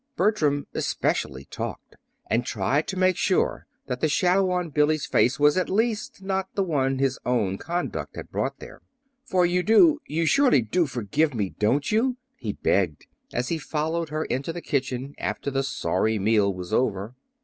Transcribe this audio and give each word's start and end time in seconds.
Bertram, 0.15 0.65
especially, 0.73 1.45
talked, 1.45 1.95
and 2.25 2.43
tried 2.43 2.87
to 2.87 2.97
make 2.97 3.17
sure 3.17 3.67
that 3.85 4.01
the 4.01 4.09
shadow 4.09 4.49
on 4.49 4.71
Billy's 4.71 5.05
face 5.05 5.39
was 5.39 5.57
at 5.57 5.69
least 5.69 6.23
not 6.23 6.47
the 6.55 6.63
one 6.63 6.97
his 6.97 7.19
own 7.23 7.59
conduct 7.59 8.15
had 8.15 8.31
brought 8.31 8.57
there. 8.57 8.81
"For 9.25 9.45
you 9.45 9.61
do 9.61 10.01
you 10.07 10.25
surely 10.25 10.63
do 10.63 10.87
forgive 10.87 11.35
me, 11.35 11.51
don't 11.51 11.91
you?" 11.91 12.17
he 12.35 12.53
begged, 12.53 13.05
as 13.31 13.49
he 13.49 13.59
followed 13.59 14.09
her 14.09 14.25
into 14.25 14.51
the 14.51 14.59
kitchen 14.59 15.13
after 15.19 15.51
the 15.51 15.61
sorry 15.61 16.17
meal 16.17 16.51
was 16.51 16.73
over. 16.73 17.13